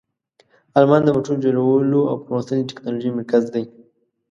[0.77, 3.63] آلمان د موټر جوړولو او پرمختللې تکنالوژۍ مرکز دی.